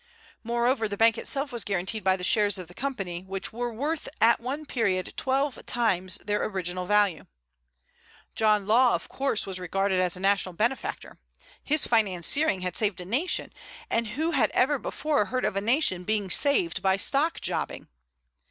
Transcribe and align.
Moreover, 0.43 0.87
the 0.87 0.97
bank 0.97 1.15
itself 1.19 1.51
was 1.51 1.63
guaranteed 1.63 2.03
by 2.03 2.15
the 2.15 2.23
shares 2.23 2.57
of 2.57 2.67
the 2.67 2.73
Company, 2.73 3.21
which 3.27 3.53
were 3.53 3.71
worth 3.71 4.09
at 4.19 4.39
one 4.39 4.65
period 4.65 5.13
twelve 5.15 5.63
times 5.67 6.15
their 6.25 6.43
original 6.43 6.87
value. 6.87 7.27
John 8.33 8.65
Law, 8.65 8.95
of 8.95 9.07
course, 9.07 9.45
was 9.45 9.59
regarded 9.59 9.99
as 9.99 10.17
a 10.17 10.19
national 10.19 10.53
benefactor. 10.53 11.19
His 11.63 11.85
financiering 11.85 12.61
had 12.61 12.75
saved 12.75 12.99
a 12.99 13.05
nation; 13.05 13.53
and 13.91 14.07
who 14.17 14.31
had 14.31 14.49
ever 14.55 14.79
before 14.79 15.25
heard 15.25 15.45
of 15.45 15.55
a 15.55 15.61
nation 15.61 16.03
being 16.03 16.31
saved 16.31 16.81
by 16.81 16.95
stock 16.97 17.39
jobbing? 17.39 17.87